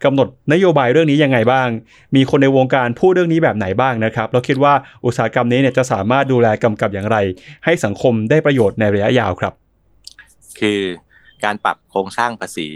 [0.03, 1.67] กำหนดนโยบายเรื่องนี้ยังไงบ้าง
[2.15, 4.73] มีคนในวงการพูดเรื่องนี้แบบไหนบ้างนะครับ เราคิดว่า
[5.05, 7.17] อุตสาหกรรมนี้เนี่ยจะสามารถดูแลกำกับอย่างไร
[7.65, 9.53] ให้สังคมได้ประโยชน์ในระยะยาวครับ
[10.59, 10.79] คือ
[11.43, 12.67] การปรับโครงสร้างภาษี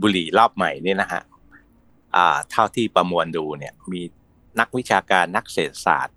[0.00, 1.22] บุหรี่รอบใหม่นี่นะฮะ
[2.50, 4.00] เท่าที่ประมวลดูเนี่ยมี
[4.60, 6.16] นักวิชาการนักเศรษฐศาสตร์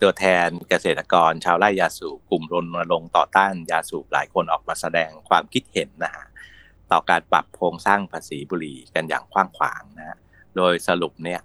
[0.00, 6.26] ตัวแทนเกษตรกรชาวไร่ยาสูบกลุ่มรณรงค์ต่อต้านยาสูบหลายคนออกมาแสดงความคิดเห็นนะฮะ
[6.92, 10.16] ต่อการปรับโครงสร้างภาษีบุหรี่กันอย่างกว้างขวางนะฮะ
[10.56, 11.40] โดยสรุปเนี่ย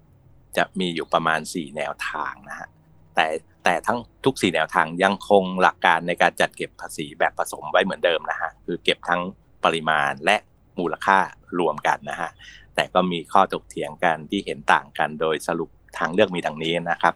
[0.58, 2.68] จะมีอยู่ประมาณ 4 แนวทางนะฮะ
[3.16, 3.28] แต่
[3.64, 9.22] แต่ทั้งทุก 4 แนวทางยังคงหลักการในการจัดเก็บภาษีแบบผสมไว้เหมือนเดิมนะฮะคือเก็บทั้ง
[9.64, 10.38] ปริมาณและ
[10.80, 11.20] มูลค่า
[11.60, 12.32] รวมกันนะฮะ
[12.76, 17.14] แต่ก็มีข้อถกเถียงกันที่เห็นต่างกันโดยสรุปทางเลือกมีดังนี้นะครับ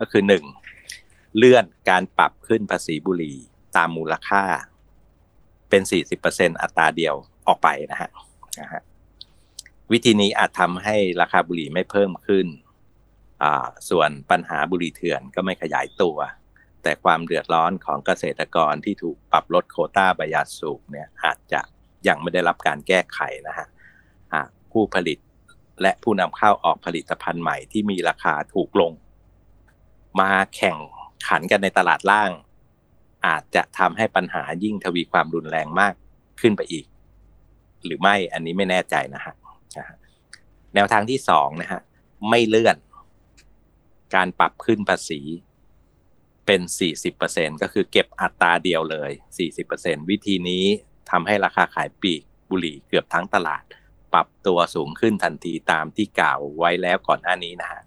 [0.00, 0.22] ก็คือ
[0.78, 1.36] 1.
[1.36, 3.36] เลื่อนการปรับขึ้นภาษีบุหรี่
[3.76, 4.44] ตามมูลค่า
[5.70, 5.82] เป็น
[6.22, 7.14] 40%อัตราเดียว
[7.48, 8.10] ออกไปนะฮะ
[8.60, 8.82] นะฮะ
[9.92, 12.46] วิธีนี้อาจทำให้ราคาบุหรี่ไม่เพิ่มขึ้น
[13.90, 16.18] ส่วนปัญหาบุหรี่เถื่อนก็ไม่ขยายตัว
[16.82, 21.60] แต่ความเดือดร้อนของเกษตรกรที่ถูกปรับลดโคต้าใบยาสูบเนี่ยอาจจะ
[22.08, 23.66] ยังไม่ได้รับการแก้ไขนะฮะ
[24.72, 25.18] ผู้ผลิต
[25.82, 28.92] และผู้นำเข้าออกผลิตภัณฑ์ใหม่ที่มีราคาถูกลง
[30.20, 30.78] มาแข่ง
[31.28, 32.30] ขันกันในตลาดล่าง
[33.26, 35.94] อาจจะทำให้ปัญหายิ่งทวีความรุนแรงมาก
[36.40, 36.86] ขึ้นไปอีก
[37.84, 39.34] หรือไม่อันนี้ไม่แน่ใจนะฮะ
[40.74, 41.80] แนวทางที่สองนะฮะ
[42.28, 42.76] ไม่เลื่อน
[44.14, 45.20] การปรับขึ้นภาษี
[46.46, 46.60] เป็น
[47.12, 49.10] 40%ก็คือเก็บอัตราเดียวเลย
[49.60, 50.64] 40%วิธีนี้
[51.10, 53.62] ทำให้ราคาขายปีกบุหรี่เกือบทั้งตลาด
[54.14, 57.82] ปรับตัวสูงขึ้นทันทีตามที่กล่าวไว้แล้วก่อนหน้านี้นะฮะ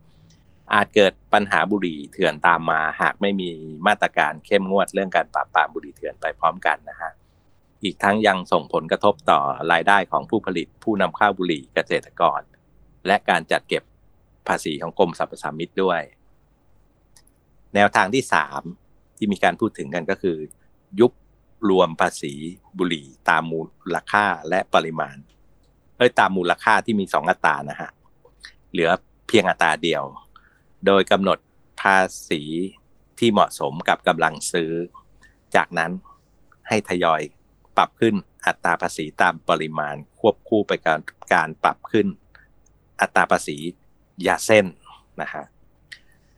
[0.73, 3.49] อาจเกิดปัญหาบุหรี่เถื่อนตามมา หากไม่มี
[3.87, 7.11] มาตรการเข้มงวดเรื่องการปราบปรามบุหรี่เถื่อนไปพร้อมกันนะฮะ
[7.83, 9.39] อีกทั้งยังส่งผลกระทบต่อ
[9.71, 12.41] รายได้ของผู้ผลิตผู้นำเข้าบุหรี่เกษตรกร
[13.07, 13.83] และการจัดเก็บ
[14.47, 16.01] ภาษีของกรมสรรพสามิตด้วย
[17.75, 18.61] แนวทางที่สาม
[19.17, 20.37] ที่มีการพูดถึงกันก็คือ
[20.99, 21.11] ยุบ
[21.69, 22.33] รวมภาษี
[22.77, 23.61] บุหรี่ตามมู
[23.95, 25.17] ลค่าและปริมาณ
[25.97, 27.91] เอ้ยตามมูลค่าที่มีสองอัตรานะฮะ
[28.71, 28.89] เหลือ
[29.27, 30.03] เพียงอัตราเดียว
[30.85, 31.37] โดยกำหนด
[31.81, 32.41] ภาษี
[33.19, 34.71] ที่เหมาะสมกับกำลังซื้อ
[35.55, 35.91] จากนั้น
[36.67, 37.21] ให้ทยอย
[37.77, 38.15] ปรับขึ้น
[38.45, 40.99] อัตราภาษีตามปริมาณควบคู่ไปกับ
[41.33, 42.07] การปรับขึ้น
[43.01, 43.57] อัตราภาษี
[44.27, 44.65] ยาเส้น
[45.21, 45.43] นะฮะ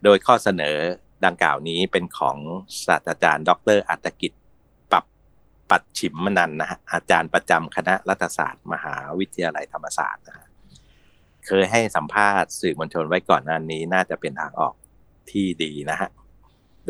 [0.03, 0.77] โดยข้อเสนอ
[1.25, 2.37] ดังกล่าวนี้เป็นของ
[2.85, 4.33] ศาสตราจารย์ ดร อัตกิจ
[4.91, 5.05] ปรับ
[5.69, 10.44] ปัดฉิมมนันนะฮะอาจารย์ประจำคณะรัฐศาสตร์ มหาวิทยาลัยธรรมศาสตร์นะฮะ
[11.47, 14.73] เคยให้สัมภาษณ์สื่อมวลชนไว้ก่อนหน้านี้น่าจะเป็นทางออก
[15.31, 16.09] ที่ดีนะฮะ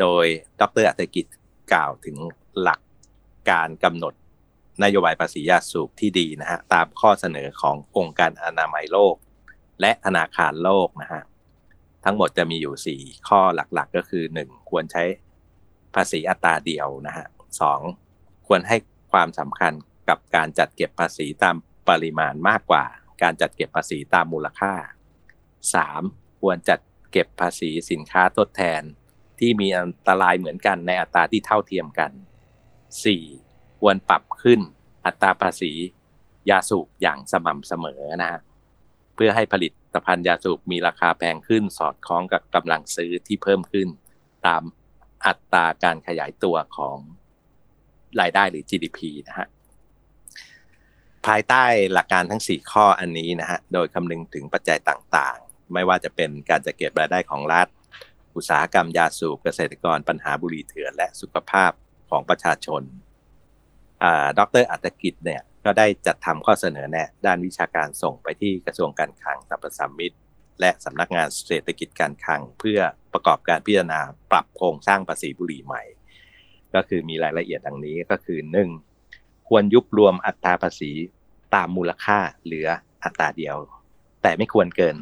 [0.00, 0.26] โดย
[0.60, 1.26] ดรอัตกิจ
[1.72, 2.16] กล่าวถึง
[2.60, 2.80] หลัก
[3.50, 4.14] การกำหนด
[4.84, 9.14] นโยบายภาษียาสูบที่ดีนะฮะ ตามข้อเสนอขององค์การอนามัยโลก
[9.80, 11.22] และธนาคารโลกนะฮะ
[12.04, 13.40] ทั้งหมดจะมีอยู่ 4 ข้อ
[13.74, 14.70] หลักๆ ก็คือ 1.
[14.70, 15.04] ควรใช้
[15.94, 17.26] ภาษีอัตราเดียวนะฮะ
[17.60, 17.62] ส
[18.46, 18.76] ควรให้
[19.12, 19.72] ความสำคัญ
[20.08, 21.56] กับการจัดเก็บภาษีตาม
[21.88, 22.84] ปริมาณมากกว่า
[23.22, 24.72] การจัดเก็บภาษีตามมูลค่า
[25.62, 26.40] 3.
[26.40, 26.80] ควรจัด
[27.12, 28.82] เก็บภาษีสินค้าทดแทน
[29.38, 32.12] ที่มีอันตรายเหมือนกันในอัตราที่เท่าเทียมกัน
[33.16, 33.80] 4.
[33.80, 34.60] ควรปรับขึ้น
[35.06, 35.72] อัตราภาษี
[36.50, 38.40] ยาสูบอย่างสม่ำเสมอนะฮะ
[39.14, 43.88] เพื่อให้ผลิตภัณฑ์ยาสูบมีราคาแพงขึ้น สอดคล้องกับกำลังซื้อที่เพิ่มขึ้น
[44.46, 44.62] ตาม
[45.26, 46.98] อัตราการขยายตัวของ
[48.20, 48.98] รายได้หรือ GDP
[49.28, 49.48] นะฮะ
[51.26, 57.68] ภายใต้หลักการทั้ง 4 ข้ออันนี้นะฮะโดยคำนึงถึงปัจจัยต่างๆ ไม่ว่าจะเป็นการจัดเก็บรายได้ของรัฐ
[58.36, 61.72] อุตสาหกรรมยาสูบเกษตรกรปัญหาบุหรี่เถื่อนและสุขภาพ
[62.10, 62.82] ของประชาชน
[64.38, 70.14] ดรอัตกิจเนี่ยก็ได้จัดทำข้อเสนอแนะด้านวิชาการส่งไปที่กระทรวงการคลังสรรพสามิต
[70.60, 72.80] และสำนักงานเศรษฐกิจการคลัง เพื่อ
[73.12, 75.82] ประกอบการพิจารณาปรับโครงสร้างภาษีบุหรี่ใหม่
[76.74, 78.38] ก็คือมีรายละเอียดดังนี้ก็คือ
[78.94, 79.48] 1.
[79.48, 80.92] ควรยุบรวมอัตราภาษี
[81.56, 82.68] ตามมูลค่าเหลือ
[83.04, 83.56] อัตราเดียว
[84.22, 84.96] แต่ไม่ควรเกิน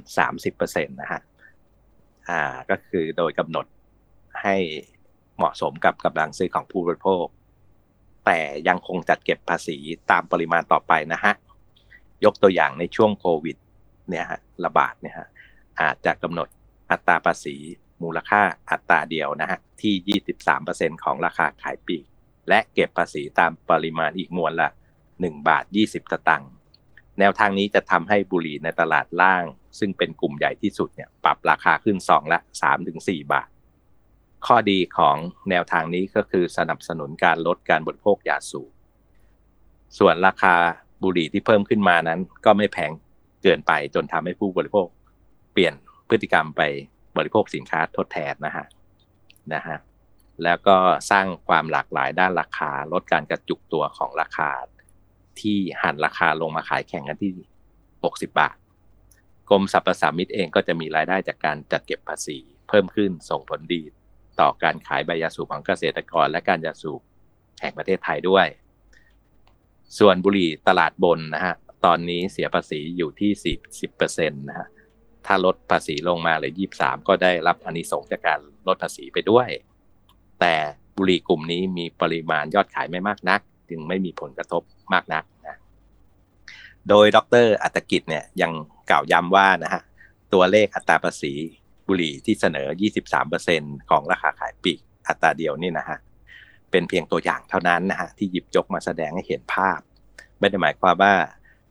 [0.44, 1.20] 30%นะฮะ
[2.28, 2.40] อ่า
[2.70, 3.66] ก็คือโดยกำหนด
[4.42, 4.56] ให้
[5.36, 7.26] เหมาะสมกับกำลังซื้อของผู้บริโภค
[8.26, 9.76] แต่ยังคงจัดเก็บภาษี
[10.10, 11.32] ตามปริมาณต่อไปนะฮะ
[12.24, 13.56] ยกตัวอย่างในช่วงโควิด
[14.08, 15.28] เนี่ยฮะระบาดเนี่ยฮะ
[15.80, 16.48] อาจจะกำหนด
[16.90, 17.56] อัตราภาษี
[18.02, 20.20] มูลค่าอัตราเดียวนะฮะที่
[20.60, 22.04] 23%ของราคาขายปลีก
[22.48, 24.70] และเก็บภาษีตามปริมาณอีกมวลละ
[25.22, 26.50] 1 บาท 20สตางค์
[27.18, 29.44] แนวทางนี้จะทำให้บุหรี่ในตลาดล่าง
[29.78, 32.38] ซึ่งเป็นกลุ่มใหญ่ที่สุดเนี่ยปรับราคาขึ้นซองละ
[32.86, 33.48] 3-4 บาท
[34.46, 35.16] ข้อดีของ
[35.50, 38.70] แนวทางนี้ก็คือสนับสนุนการลดการบริโภคยาสูบ
[39.98, 40.54] ส่วนราคา
[41.02, 42.92] บุหรี่ที่เพิ่มขึ้นมานั้น ก็ไม่แพง
[43.42, 44.86] เกินไปจนทำให้ผู้บริโภค
[45.52, 45.74] เปลี่ยน
[46.08, 46.62] พฤติกรรมไป
[47.16, 48.66] บริโภคสินค้าทดแทนนะฮะ
[49.54, 49.78] นะฮะ
[50.44, 50.76] แล้วก็
[51.10, 54.50] สร้างความหลากหลายด้านราคา ลดการกระจุกตัวของราคา
[55.40, 57.32] ที่หันราคาลงมาขายแข่งกันที่
[57.84, 58.56] 60 บาท
[59.50, 63.82] กรมสรรพสามิตเองก็จะมีรายได้จากการจัดเก็บภาษี เพิ่มขึ้นส่งผลดี
[64.40, 67.00] ต่อการขายใบยาสูบของเกษตรกร และการยาสูบ
[67.60, 68.46] แห่งประเทศไทยด้วย
[69.98, 73.56] ส่วนบุหรี่ตลาดบนนะฮะตอนนี้เสียภาษีอยู่ที่
[73.92, 74.68] 40%นะฮะ
[75.26, 79.48] ถ้าลดภาษีลงมาเหลือ 23 ก็ได้รับอนิสงส์จากการลดภาษีไปด้วย
[80.40, 80.54] แต่
[80.96, 85.56] บุหรี่กลุ่มนี้มีปริมาณยอดขายไม่มากนัก จึงไม่มีผลกระทบ มากนักนะ
[86.88, 88.52] โดยดรอัตกิจเนี่ยยัง
[88.90, 89.82] กล่าวย้ำว่านะฮะ
[90.32, 91.32] ตัวเลขอัตราภาษี
[91.86, 92.68] บุหรี่ที่เสนอ
[93.28, 95.98] 23%ของราคาขายปลีกอัตราเดียวนี่นะฮะ
[96.70, 99.80] เป็นเพียงตัวอย่างเท่านั้นนะฮะที่หยิบยกมาแสดงให้เห็นภาพ
[100.38, 101.14] ไม่ได้หมายความว่า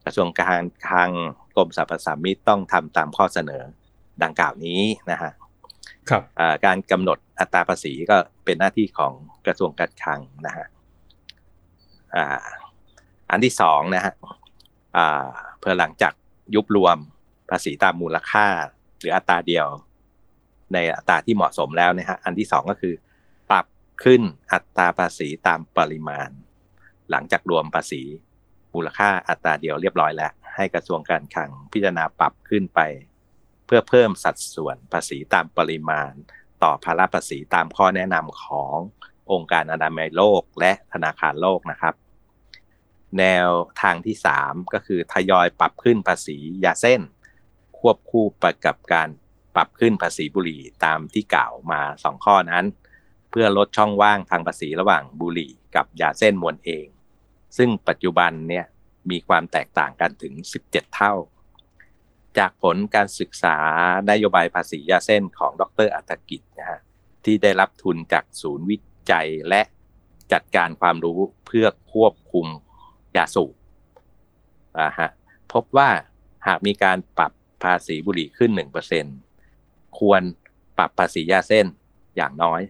[0.04, 1.10] กระทรวงการคลัง
[1.56, 3.62] กรมสรรพสามิตต้องทำตามข้อเสนอ
[4.22, 5.32] ดังกล่าวนี้นะฮะ
[6.10, 6.22] ครับ
[6.64, 9.12] การกำหนดอัตราภาษีก็เป็นหน้าที่ของ
[9.46, 10.66] กระทรวงการคลังนะฮะ
[13.34, 14.14] อันที่สองนะฮะ
[15.60, 16.12] เพื่อหลังจาก
[16.54, 16.96] ยุบรวม
[17.50, 18.46] ภาษีตามมูลค่า
[18.98, 19.66] หรืออัตราเดียว
[20.72, 22.94] ในอัตราที่เหมาะสมแล้วนะฮะอันที่สองก็คือ
[23.50, 23.66] ปรับ
[24.04, 26.30] ขึ้นอัตราภาษีตามปริมาณ
[27.10, 28.02] หลังจากรวมภาษี
[28.74, 32.80] มูลค่าอัตราเดียวเรียบร้อยแล้ว ให้กระทรวงการคลังพิจารณาปรับขึ้นไป
[33.66, 36.12] เพื่อเพิ่มสัดส่วนภาษีตามปริมาณ
[36.62, 38.76] ต่อภาระภาษีตามข้อแนะนำของ
[39.32, 41.94] องค์การอนามัยโลกและธนาคารโลกนะครับ
[43.18, 43.48] แนว
[43.82, 47.00] ทางที่ 3 ก็คือทยอยปรับขึ้นภาษียาเส้น
[47.78, 49.08] ควบคู่ไปกับการ
[49.54, 52.64] ปรับขึ้นภาษีบุหรี่ตามที่กล่าวมา 2 ข้อนั้น
[53.30, 56.86] เพื่อลดช่องว่างทางภาษีระหว่างบุหรี่กับยาเส้นมวลเอง
[57.56, 58.64] ซึ่งปัจจุบันเนี่ย
[59.10, 60.34] มีความแตกต่างกันถึง
[60.66, 61.14] 17 เท่า
[62.38, 63.58] จากผลการศึกษา
[64.10, 66.80] นโยบายภาษียาเส้นของดรอัตกิจนะฮะ
[67.24, 68.76] ที่ได้รับทุนจากศูนย์วิ
[69.10, 69.62] จัยและ
[70.32, 72.46] จัดการความรู้เพื่อควบคุม
[73.16, 73.54] ยาสูบ
[74.82, 75.10] นะฮะ
[75.52, 75.88] พบว่า
[76.46, 78.50] หากมีการปรับภาษีบุหรี่ขึ้น
[79.24, 80.22] 1%ควร
[80.78, 81.66] ปรับภาษียาเส้น
[82.16, 82.60] อย่างน้อย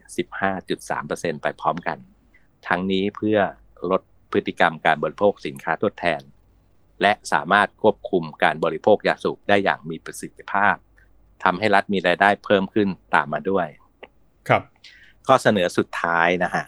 [0.66, 1.98] 15.3%ไปพร้อมกัน
[2.68, 3.38] ทั้งนี้เพื่อ
[3.90, 4.02] ลด
[4.33, 6.22] พฤติกรรมการบริโภคสินค้าทดแทน
[7.02, 10.74] และสามารถควบคุมการบริโภคยาสูบได้อย่างมีประสิทธิภาพ
[11.44, 13.66] ทำให้รัฐมีรายได้เพิ่มขึ้นตามมาด้วย
[14.48, 14.62] ครับ
[15.26, 16.64] ข้อเสนอสุดท้ายนะฮะ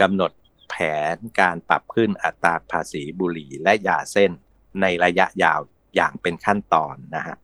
[0.00, 0.30] กำหนด
[0.68, 0.74] แผ
[1.14, 4.30] นการปรับขึ้นอัตราภาษีบุหรี่และยาเส้น
[4.80, 5.60] ในระยะยาว
[5.96, 7.36] อย่างเป็นขั้นตอนนะฮะ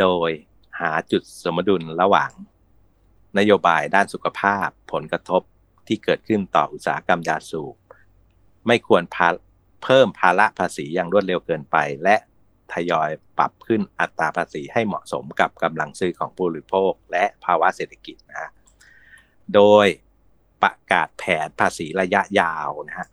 [0.00, 0.30] โดย
[0.80, 2.30] หาจุดสมดุลระหว่าง
[3.38, 5.42] นโยบายด้านสุขภาพผลกระทบ
[5.86, 7.74] ที่เกิดขึ้นต่ออุตสาหกรรมยาสูบ
[8.66, 9.02] ไม่ควร
[9.82, 12.16] เพิ่มภาระภาษีอย่างรวดเร็วเกินไป และ
[12.72, 18.50] ทยอยปรับขึ้นอัตราภาษีให้เหมาะสมกับกำลังซื้อของผู้บริโภค และภาวะเศรษฐกิจนะฮะ
[19.54, 19.86] โดย
[20.62, 23.08] ประกาศแผนภาษีระยะยาวนะฮะ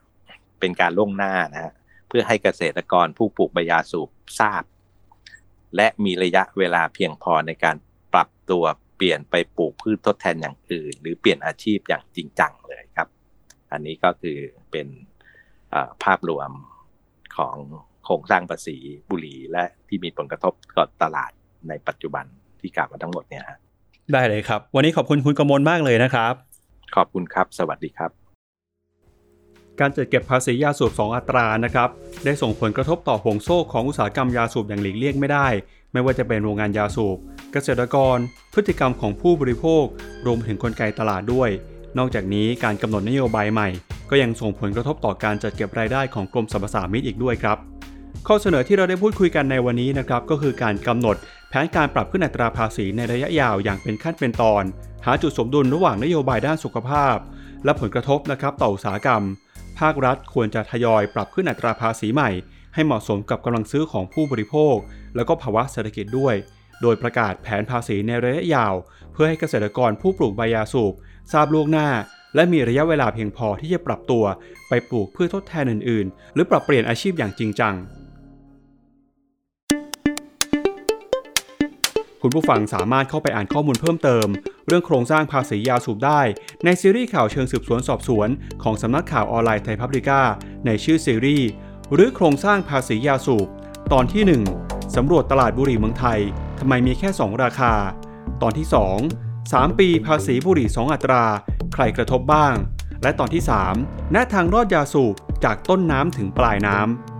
[0.59, 1.73] เป็นการล่วงหน้านะฮะ
[2.07, 4.63] เพื่อให้เกษตรกรผู้ปลูกใบยาสูบทราบ
[5.75, 7.75] และมีระยะเวลาเพียงพอในการ
[8.13, 8.63] ปรับตัว
[8.95, 13.07] เปลี่ยนไปปลูกพืชทดแทนอย่างอื่น หรือเปลี่ยนอาชีพอย่างจริงจังเลยครับ
[13.71, 14.37] อันนี้ก็คือ
[14.71, 14.87] เป็น
[16.03, 16.51] ภาพรวม
[17.37, 17.55] ของ
[18.05, 18.77] โครงสร้างภาษี
[19.09, 21.31] บุหรี่และที่มีผลกระทบต่อตลาด
[21.69, 22.25] ในปัจจุบัน
[22.59, 23.57] ที่กล่าวมาทั้งหมดเนี่ยฮะ
[24.13, 26.33] ได้เลยครับ วันนี้ขอบคุณคุณกมลมากเลยนะครับ
[26.95, 28.11] ขอบคุณครับ สวัสดีครับ
[29.79, 31.89] การจัดเก็บภาษียาสูบ 2 อัตรานะครับ
[32.25, 35.47] ได้ส่งผลกระทบต่อห่วงโซ่ของอุตสาหกรรมยาสูบอย่างหลีกเลี่ยงไม่ได้
[35.91, 37.17] ไม่ว่าจะเป็นโรงงานยาสูบ
[37.51, 38.17] เกษตรกร
[38.53, 39.85] พฤติกรรมของผู้บริโภค
[40.25, 41.49] รวมถึงกลไกตลาดด้วย
[41.97, 43.69] นอกจากนี้การกำหนดนโยบายใหม่
[44.09, 47.57] ก็ยังส่งผลกระทบต่อการจัดเก็บรายได้ของกรมสรรพสามิตอีกด้วยครับ
[48.27, 51.15] ข้อเสนอที่เราได้พูดคุยกันในวันนี้นะครับก็คือการกำหนด
[51.49, 54.63] แผนการปรับขึ้นอัตราภาษีในระยะยาวอย่างเป็นขั้นเป็นตอน
[55.05, 57.15] หาจุดสมดุลระหว่างนโยบายด้านสุขภาพ
[57.63, 59.23] และผลกระทบนะครับต่ออุตสาหกรรม
[59.79, 62.29] ภาครัฐควรจะทยอยปรับขึ้นอัตราภาษีใหม่
[62.73, 64.75] ให้เหมาะสมกับกำลังซื้อของผู้บริโภค
[65.15, 66.35] แล้วก็ภาวะเศรษฐกิจด้วย
[66.81, 68.73] โดยประกาศแผนภาษีในระยะยาว
[69.13, 70.93] เพื่อให้เกษตรกรผู้ปลูกใบยาสูบ
[71.31, 71.89] ทราบล่วงหน้า
[72.35, 74.23] และมีระยะเวลาเพียงพอที่จะปรับตัว
[74.69, 77.75] ไปปลูกเพืชทดแทนอื่น ๆ หรือปรับเปลี่ยนอาชีพอย่างจริงจัง
[82.21, 84.27] คุณผู้ฟังสามารถเข้าไปอ่านข้อมูลเพิ่มเติม
[84.67, 86.21] เรื่องโครงสร้างภาษียาสูบได้
[86.63, 88.29] ในซีรีส์ข่าวเชิงสืบสวนสอบสวน
[88.63, 90.21] ของสำนักข่าวออนไลน์ไทยพับลิก้า
[90.65, 91.47] ในชื่อซีรีส์
[91.93, 93.47] หรือโครงสร้างภาษียาสูบ
[93.93, 94.23] ตอนที่
[94.63, 96.19] 1 สำรวจตลาดบุหรี่เมืองไทย
[96.59, 97.73] ทำไมมีแค่ 2 ราคา
[98.41, 98.67] ตอนที่
[99.13, 101.23] 2 3 ปีภาษีบุหรี่ 2 อัตรา
[101.73, 102.55] ใครกระทบบ้าง
[103.03, 103.43] และตอนที่
[103.77, 107.14] 3แนะทางรอดยาสูบจากต้นน้ำถึงปลายน้ำ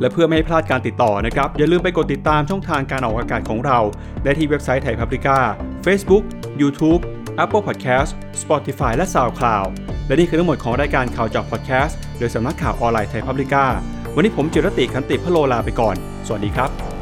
[0.00, 3.78] และเพื่อไม่ให้พลาดการติดต่อนะครับ อย่าลืมไปกดติดตามช่องทางการออกอากาศของเรา
[4.24, 5.38] ได้ที่เว็บไซต์ไทยพับลิก้า
[5.86, 6.24] Facebook
[6.60, 7.00] YouTube
[7.42, 8.10] Apple Podcast
[8.42, 9.68] Spotify และ SoundCloud
[10.06, 13.64] และนี่คือทั้งหมดของรายการข่าวจากพอดแคสต์โดยสำนักข่าวออนไลน์ไทยพับลิก้า
[14.14, 16.93] วันนี้ผมจิรติคันติพะโลลาไปก่อน สวัสดีครับ